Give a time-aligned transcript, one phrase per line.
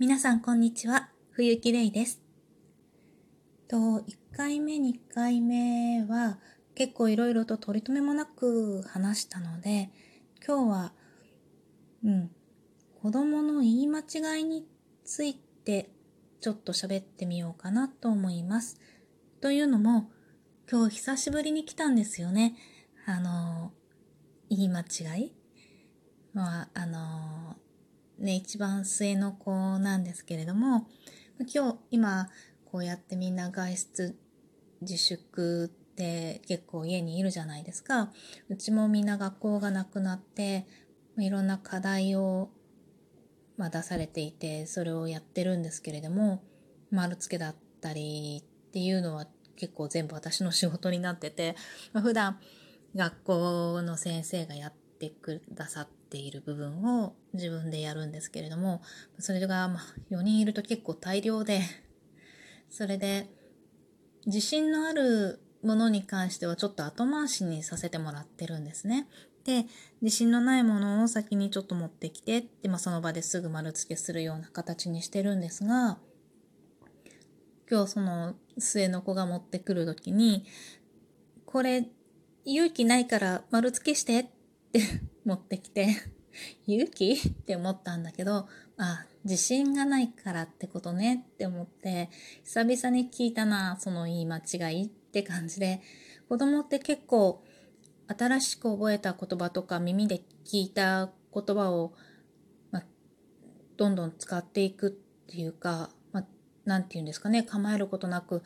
[0.00, 2.22] 皆さんこんにちは、冬木玲です。
[3.66, 4.02] と、1
[4.32, 6.38] 回目、2回目は
[6.76, 9.90] 結構いろいろと取り留めもなく話したので、
[10.46, 10.92] 今日は、
[12.04, 12.30] うん、
[13.02, 14.68] 子供の言い間違いに
[15.04, 15.90] ついて
[16.40, 18.80] ちょっと喋ってみようかなと思います。
[19.40, 20.12] というのも、
[20.70, 22.54] 今日久しぶりに来たんですよね。
[23.04, 23.72] あの、
[24.48, 25.32] 言い間違い
[26.34, 27.56] まあ、あの
[28.18, 30.88] ね、一番末の子なんですけれども、
[31.54, 32.28] 今日、今、
[32.64, 34.18] こうやってみんな外出
[34.80, 38.12] 自粛って結構家にいるじゃないですか。
[38.48, 40.66] うちもみんな学校がなくなって、
[41.16, 42.50] いろんな課題を、
[43.56, 46.42] まあ、出されていて、それをやってるんですけれども、
[46.90, 49.26] 丸付けだったりっていうのは
[49.56, 51.54] 結構全部私の仕事になってて、
[51.92, 52.40] まあ、普段
[52.96, 58.82] 学校の先生がやっててくださっている部分を自分でやるんですけれども、
[59.18, 59.80] それがま
[60.10, 61.62] 4人いると結構大量で、
[62.70, 63.28] それで
[64.26, 69.08] 自信のあるものに関してはちょっと後回しにさせてもらってるんですね。
[69.44, 69.66] で、
[70.02, 75.98] 自信のないものを先にちょっと持ってきて、で、まあ、その場ですぐ丸付けするような形にしてるんですが、
[77.70, 80.44] 今日その末の子が持ってくる時に、
[81.46, 81.88] これ
[82.44, 84.37] 勇気ないから丸付けしてって
[85.24, 85.96] 持ってきて、
[86.66, 87.12] 勇気？
[87.12, 91.24] って思ったんだけど、あ、自信がないからってことね？
[91.32, 92.10] って思って、
[92.44, 95.80] 久々に聞いたな、その言い間違いって感じで、
[96.28, 97.42] 子供って結構
[98.06, 101.92] 新しく覚えた言葉とか耳で聞いた言葉を、
[102.70, 102.82] ま
[103.76, 104.90] どんどん使っていくっ
[105.26, 108.42] ていうか、まあ、て言うんですかね、構えることなく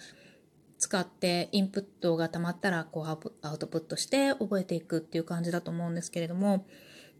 [0.83, 6.66] 使ってインプットが溜まったらこうアウトプットして覚えていくっていう感じだと思うんですけれども、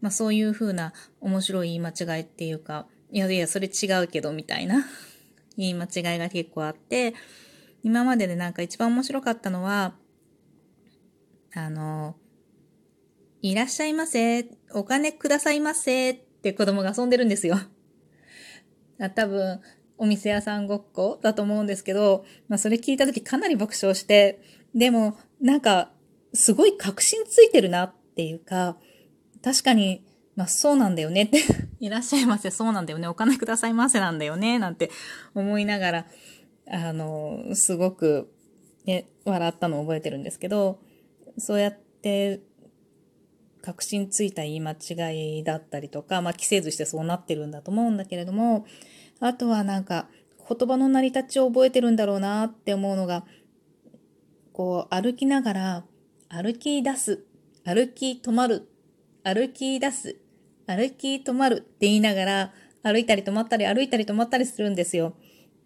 [0.01, 4.85] まあそういう風な面白い言い間違いっていうか、いやいや、それ違うけどみたいな
[5.55, 7.13] 言い間違いが結構あって、
[7.83, 9.95] 今まででなんか一番面白かったのは、
[11.53, 12.17] あの、
[13.41, 17.55] いらっしゃいませ、お金くださいませって子供が遊んでるんですよ。
[19.15, 19.61] 多分、
[20.03, 24.41] お店屋さんごっこだと思うんですけど、まあそれ聞いた時かなり爆笑して、
[24.75, 25.91] でもなんか
[26.33, 28.75] すごい確信ついてるなっていうか、
[29.41, 30.05] 確かに、
[30.35, 31.39] まあそうなんだよねって
[31.79, 34.91] いらっしゃいませ、そうなんだよね、お金くださいませなんだよね、なんて
[35.35, 36.07] 思いながら、
[36.67, 38.29] あの、すごく、
[38.83, 40.81] ね、笑ったのを覚えてるんですけど、
[41.37, 42.41] そうやって
[43.61, 48.65] 確信ついた言い間違いだったりとか、まあ、着せずしてそうなってるんだと思うんだけれども、
[49.19, 50.07] あとはなんか
[50.47, 53.25] 言葉の成り立ちを覚えてるんだろうなって思うのが、
[54.51, 55.83] こう歩きながら
[56.29, 57.23] 歩き出す、
[57.65, 58.69] 歩き止まる、
[59.23, 60.17] 歩き出す、
[60.67, 62.53] 歩き止まるって言いながら
[62.83, 65.15] 歩いたり止まったり歩いたり止まったりするんですよ。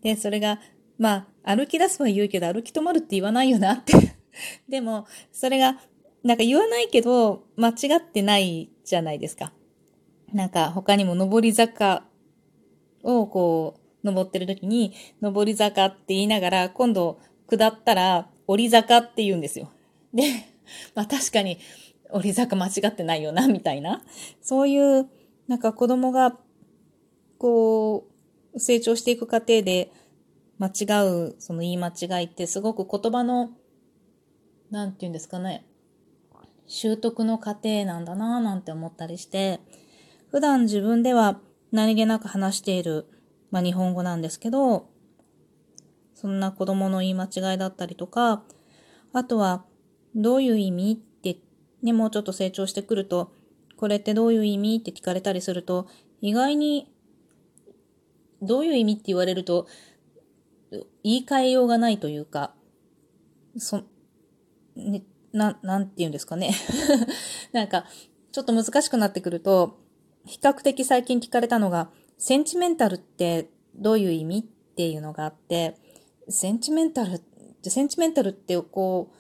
[0.01, 0.59] で、それが、
[0.99, 3.93] まあ、歩き出すは言うけど歩き止まるって言わないよなって
[4.69, 5.79] でも、それが、
[6.23, 9.53] なんか言わないけど、間違ってないじゃないですか。
[10.33, 12.03] なんか他にも上り坂
[13.03, 17.19] をこう、登ってる時に、上り坂って言いながら、今度
[17.49, 19.69] 下ったら、降り坂って言うんですよ。
[20.13, 20.23] で、
[20.95, 21.57] まあ確かに、
[22.09, 24.03] 降り坂間違ってないよな、みたいな。
[24.41, 25.09] そういう、
[25.47, 26.37] なんか子供が、
[27.37, 28.07] こ
[28.53, 29.91] う、成長していく過程で、
[30.59, 33.51] 間違う、その言い間違いってすごく言葉の、
[34.71, 35.65] なんて言うんですかね、
[36.65, 39.59] 習得の過程なんだななんて思ったりして、
[40.29, 41.39] 普段自分では
[41.71, 43.07] 何気なく話している、
[43.51, 44.89] まあ、日本語なんですけど、
[46.13, 48.43] そんな子供の言い間違いだったりとか、
[49.13, 49.65] あとは、
[50.15, 51.37] どういう意味って、
[51.83, 53.31] ね、もうちょっと成長してくると、
[53.75, 55.87] これってどういう意味って聞かれたりすると、
[56.21, 56.91] 意外に、
[58.41, 59.67] どういう意味って言われると、
[61.03, 62.55] 言い換えようがないというか、
[63.57, 63.83] そ、
[64.75, 65.03] ね、
[65.33, 66.51] な、なんて言うんですかね。
[67.53, 67.85] なんか、
[68.31, 69.79] ちょっと難しくなってくると、
[70.27, 75.77] 比較的最近聞かれたのが、センチメンタルってどういう意味っていうのがあって、
[76.29, 77.21] センチメンタル、
[77.63, 79.13] センチメンタルってこ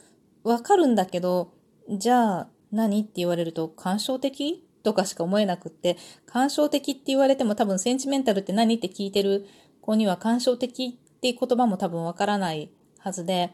[0.43, 1.53] う、わかるんだけど、
[1.89, 9.47] じゃあ何って言われると感傷的とかしか思えなくって、感傷的って言われても多分センチメンタルって何って聞いてる
[9.81, 12.69] 子には感傷的っていう言葉も多分わからない
[12.99, 13.53] はずで、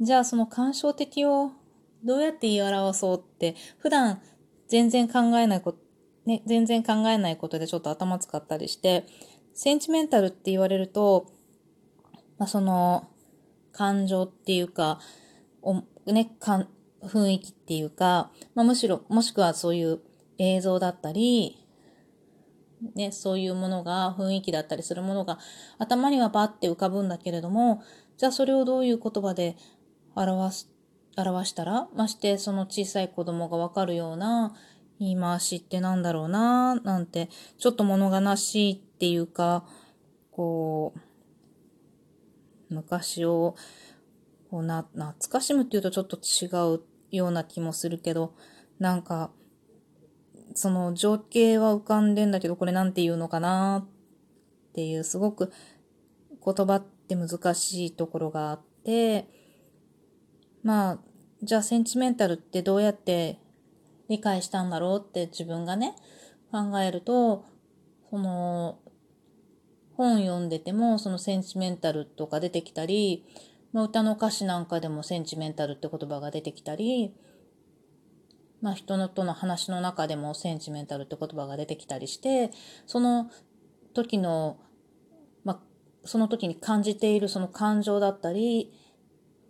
[0.00, 1.52] じゃあその感傷的を
[2.02, 4.22] どうやって言い表そうって、普段
[4.68, 5.78] 全然考えないこと、
[6.26, 9.06] ね、全然考えないことでちょっと頭使ったりして、
[9.52, 11.26] センチメンタルって言われると、
[12.38, 13.08] まあ、その、
[13.72, 15.00] 感情っていうか、
[15.62, 16.68] おね、かん、
[17.02, 20.00] 雰囲気っていうか、まあ、むしろ、もしくはそういう
[20.38, 21.64] 映像だったり、
[22.94, 25.38] ね、そういうものが、雰囲気だったりするものが
[25.78, 27.82] 頭にはバッて浮かぶんだけれども、
[28.16, 29.56] じゃあそれをどういう言葉で
[30.14, 30.70] 表す、
[31.16, 34.54] 表したら、ましてその小さい子供がわかるような
[35.00, 39.64] 言い回しってなんだろうな、なんて、ちょっと物悲しいっていうか、
[40.30, 43.56] こう、昔を、
[44.50, 46.80] こうな、懐かしむっていうとちょっと違う
[47.10, 48.34] ような気もするけど、
[48.78, 49.30] なんか、
[50.54, 53.86] その情景は浮かんでんだけど、これなんて言うのかな
[54.70, 55.52] っていう、すごく
[56.44, 59.28] 言葉って難しいところがあって、
[60.62, 60.98] まあ、
[61.42, 63.38] じゃあセンチメンタルってどうやって
[64.08, 65.94] 理解したんだろうって自分がね、
[66.50, 67.44] 考えると、
[68.10, 68.78] その、
[69.96, 73.24] 本読んでても、そのセンチメンタルとか出てきたり、
[73.72, 77.14] まあ、歌の歌詞なんかでもセンチメンタルって言葉が出てきたり、
[78.60, 82.50] まあ、人のとの話の中でもセンチメンタルって言葉が出てきたりして、
[82.86, 83.30] その
[83.92, 84.58] 時の、
[85.44, 85.60] まあ、
[86.04, 88.72] その時に感じているその感情だったり、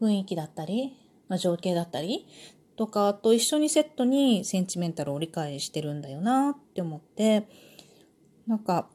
[0.00, 0.96] 雰囲気だったり、
[1.28, 2.26] まあ、情景だったり
[2.76, 7.48] とかと一緒にセットにセンチメンタルを理解してるんだよなって思って、
[8.46, 8.88] なんか、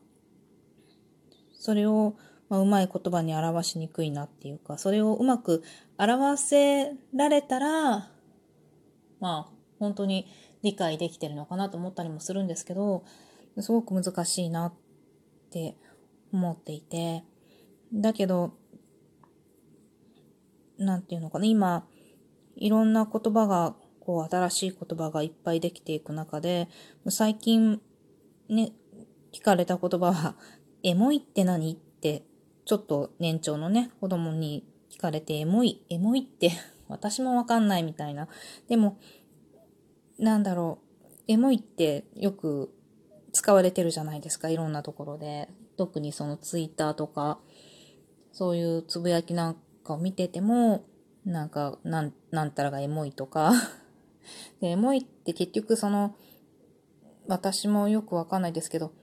[1.54, 2.16] それを、
[2.50, 5.64] まあ、うまい言葉に表しにくいなっていうか、それをうまく
[5.98, 8.12] 表せられたら、
[9.20, 9.48] まあ、
[9.80, 10.28] 本当に
[10.62, 13.04] 理解できてるのかなと思ったりもするんですけど、
[13.60, 14.74] すごく難しいなっ
[15.52, 15.78] て
[16.32, 17.24] 思っていて、
[17.94, 18.54] だけど、
[20.78, 21.88] なんていうのかな、今、
[22.60, 26.68] いろんな言葉が、こう、新しい言葉がいっぱいできていく中で、
[27.08, 27.82] 最近、
[28.50, 28.74] ね、
[29.32, 30.36] 聞かれた言葉は、
[30.84, 31.74] エモいって何？
[31.74, 32.24] って、
[32.66, 36.52] ちょっと年長のね、子供に聞かれて、エモい、エモいって
[36.88, 38.28] 私もわかんないみたいな。
[38.68, 38.98] でも、
[40.18, 42.74] なんだろう、エモいってよく
[43.32, 45.50] 使われてるじゃないですか、いろんなところで。
[45.78, 47.40] 特にそのツイッターとか、
[48.34, 50.84] そういうつぶやきなんかを見てても、
[51.26, 53.52] なんか、なん、なんたらがエモいとか。
[54.62, 56.16] で、エモいって結局その、
[57.28, 58.94] 私もよくわかんないですけど、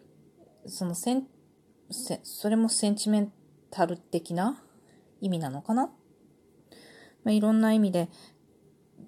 [0.67, 1.29] そのセン、
[1.91, 3.33] せそれもセンチメン
[3.71, 4.63] タル的な
[5.21, 5.87] 意味なのかな？
[7.23, 8.09] まあ、いろんな意味で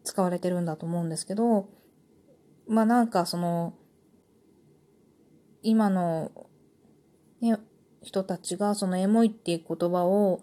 [0.05, 1.69] 使われてるんだと思うんですけど、
[2.69, 3.75] まあなんかその、
[5.63, 6.31] 今の、
[7.41, 7.59] ね、
[8.03, 10.43] 人たちがそのエモいっていう言葉を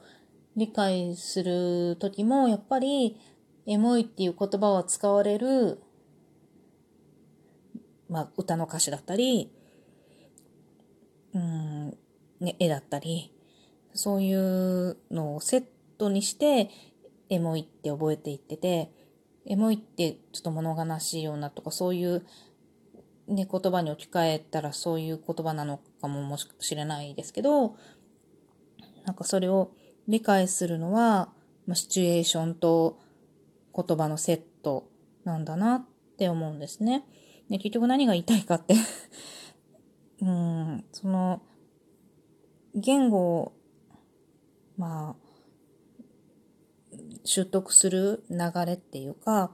[0.55, 3.17] 理解するときも、やっぱり
[3.65, 5.81] エモいっていう言葉を使われる、
[8.09, 9.51] まあ歌の歌詞だったり、
[11.33, 11.97] うん、
[12.39, 13.33] ね、絵だったり、
[13.93, 15.63] そういうのをセッ
[15.97, 16.69] トにして、
[17.29, 18.91] エモいって覚えていってて、
[19.45, 22.25] エモいってちょっと物悲しいようなとか、そういう
[23.27, 27.75] ね、言葉に置き換えたらそういう言葉なのかももしれないですけど、
[29.05, 29.71] なんかそれを
[30.07, 31.29] 理解するのは、
[31.67, 32.99] まシチュエーションと
[33.75, 34.89] 言葉のセット
[35.23, 35.85] なんだなっ
[36.17, 37.03] て思うんですね。
[37.49, 38.75] で結局何が言いたいかって
[40.21, 41.41] うん、その、
[42.73, 43.53] 言語を、
[44.77, 45.25] まあ、
[47.23, 49.51] 習得する流れっていうか、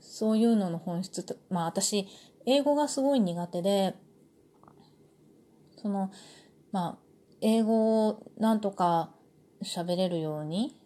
[0.00, 2.06] そういうのの本質と、まあ私、
[2.46, 3.94] 英語がすごい苦手で、
[5.76, 6.10] その、
[6.70, 6.98] まあ、
[7.40, 9.12] 英語をなんとか
[9.64, 10.76] 喋れるように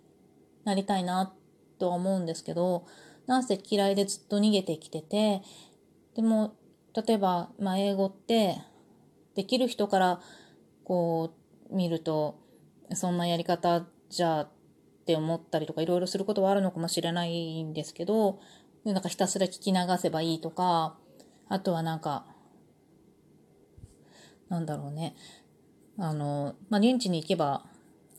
[0.64, 1.32] なりたいな
[1.78, 2.86] とは思うんですけど、
[3.26, 5.42] なんせ嫌いでずっと逃げてきてて、
[6.14, 6.54] でも、
[6.94, 8.58] 例えば、まあ、英語って、
[9.34, 10.20] できる人から
[10.82, 11.34] こ
[11.70, 12.40] う見ると、
[12.94, 14.48] そんなやり方じゃっ
[15.04, 18.40] て思ったりとかいろいろすることはあるのかもしれないんですけど、
[18.84, 20.96] なんかひたすら聞き流せばいいとか、
[21.48, 22.24] あとはなんか、
[24.48, 25.14] なんだろうね。
[25.98, 27.64] あの、まあ、現地に行けば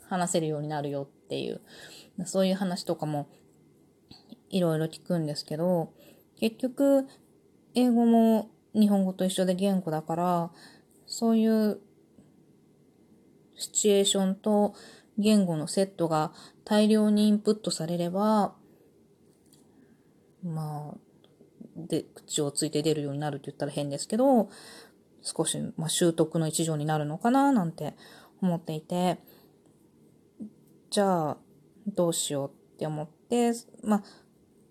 [0.09, 1.61] 話せるようになるよっていう、
[2.25, 3.27] そういう話とかも
[4.49, 5.93] いろいろ聞くんですけど、
[6.39, 7.07] 結局、
[7.75, 10.51] 英語も日本語と一緒で言語だから、
[11.05, 11.79] そういう
[13.55, 14.73] シチュエーションと
[15.17, 16.31] 言語のセットが
[16.63, 18.55] 大量にインプットされれば、
[20.43, 20.97] まあ、
[21.75, 24.49] で、口をついて出るようになるって言ったら変ですけど、
[25.21, 27.95] 少し、まあ、習得の一助になるのかななんて
[28.41, 29.19] 思っていて、
[30.89, 31.37] じゃあ、
[31.87, 33.51] どうしようって思って、
[33.83, 34.03] まあ、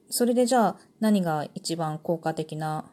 [0.09, 2.91] それでじゃあ何が一番効果的な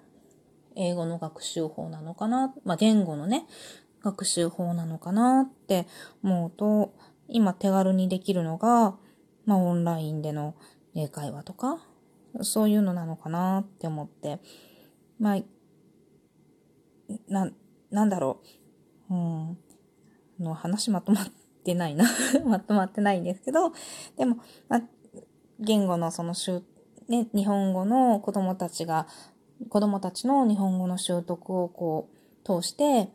[0.75, 3.45] 英語の学習法なのかな、まあ、言語のね、
[4.01, 5.87] 学習法なのかなって
[6.23, 6.93] 思うと、
[7.27, 8.95] 今手軽にできるのが、
[9.45, 10.55] まあ、オンラインでの
[10.95, 11.79] 英会話とか、
[12.41, 14.39] そういうのなのかなって思って、
[15.19, 15.41] まあ、
[17.27, 17.51] な、
[17.91, 18.41] なんだろ
[19.09, 19.13] う？
[19.13, 19.57] うん、
[20.39, 21.31] の話まとまって
[21.63, 22.05] てないな。
[22.45, 23.71] まとまってないんですけど、
[24.17, 24.37] でも、
[24.69, 24.81] ま
[25.59, 26.61] 言語のその習、
[27.07, 29.07] ね、日本語の子供たちが、
[29.69, 33.09] 子供たちの日本語の習得をこう、通して、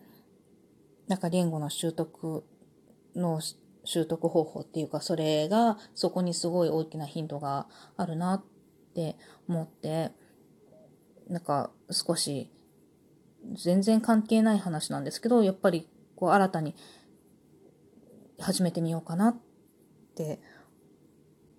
[1.07, 2.45] なんか言語の習得
[3.15, 3.41] の
[3.85, 8.45] 習得方法っていうか、それがそこにすごい大きなヒントがあるなっ
[8.95, 9.17] て
[9.49, 10.13] 思って、
[11.29, 12.51] なんか少し
[13.55, 16.75] 全然関係ない話なんですけど、やっぱりこう新たに
[18.39, 19.37] 始めてみようかなっ
[20.15, 20.41] て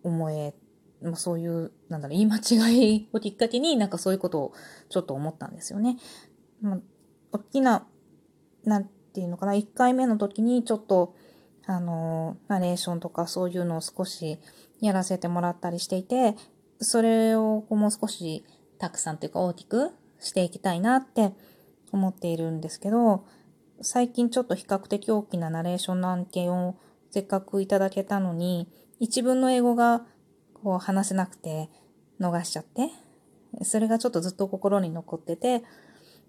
[0.04, 0.54] 思え、
[1.02, 4.54] まあ、そういう、なんだろう、言い間違いをきっかけになんかそういうことを
[4.90, 5.98] ちょっと思ったんですよね。
[6.62, 6.80] まあ、
[7.32, 7.88] 大きな、
[8.64, 11.16] なんていうのかな、1回目の時にちょっと、
[11.66, 14.40] あの、ナレーションとかそういうのを少し
[14.82, 16.36] やらせてもらったりしていて、
[16.80, 18.44] それをもう少し
[18.78, 21.34] たくさんというか大きくしていきたいなって
[21.92, 23.26] 思っているんですけど、
[23.82, 26.78] 最近ちょっと比較的大きなナレーションの案件を
[27.12, 28.68] せっかくいただけたのに、
[29.00, 30.06] 一文の英語が
[30.54, 31.70] こう話せなくて
[32.20, 32.90] 逃しちゃって、
[33.64, 35.64] それがちょっとずっと心に残ってて、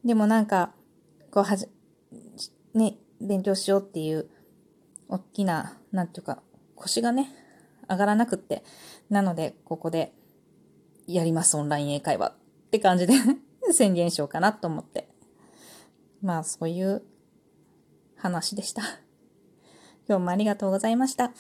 [0.04, 0.73] でもなんか、
[1.30, 1.66] こうはじ、
[2.75, 4.28] ね、勉強しようっていう、
[5.09, 6.42] 大きな、なんていうか、
[6.76, 7.30] 腰がね、
[7.88, 8.62] 上がらなくって、
[9.11, 10.12] なので、ここで、
[11.07, 12.35] やります、オンライン英会話っ
[12.71, 13.14] て感じで
[13.73, 15.09] 宣言しようかなと思って。
[16.23, 17.02] まあ、そういう
[18.21, 18.83] 話でした。
[20.09, 21.33] 今日もありがとうございました。